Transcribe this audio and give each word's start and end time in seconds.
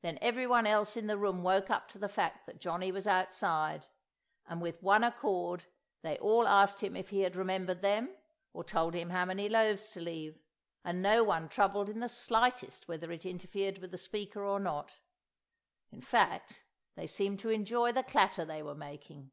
Then 0.00 0.18
everyone 0.20 0.66
else 0.66 0.96
in 0.96 1.06
the 1.06 1.16
room 1.16 1.44
woke 1.44 1.70
up 1.70 1.86
to 1.90 1.98
the 2.00 2.08
fact 2.08 2.44
that 2.46 2.58
Johnny 2.58 2.90
was 2.90 3.06
outside, 3.06 3.86
and 4.48 4.60
with 4.60 4.82
one 4.82 5.04
accord 5.04 5.66
they 6.02 6.18
all 6.18 6.48
asked 6.48 6.80
him 6.82 6.96
if 6.96 7.10
he 7.10 7.20
had 7.20 7.36
remembered 7.36 7.80
them, 7.80 8.16
or 8.52 8.64
told 8.64 8.94
him 8.94 9.10
how 9.10 9.24
many 9.24 9.48
loaves 9.48 9.90
to 9.90 10.00
leave, 10.00 10.40
and 10.84 11.00
no 11.00 11.22
one 11.22 11.48
troubled 11.48 11.88
in 11.88 12.00
the 12.00 12.08
slightest 12.08 12.88
whether 12.88 13.12
it 13.12 13.24
interfered 13.24 13.78
with 13.78 13.92
the 13.92 13.96
speaker 13.96 14.44
or 14.44 14.58
not. 14.58 14.98
In 15.92 16.00
fact, 16.00 16.64
they 16.96 17.06
seemed 17.06 17.38
to 17.38 17.50
enjoy 17.50 17.92
the 17.92 18.02
clatter 18.02 18.44
they 18.44 18.64
were 18.64 18.74
making. 18.74 19.30